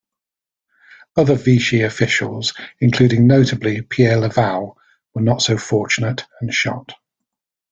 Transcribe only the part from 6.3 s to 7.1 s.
and shot.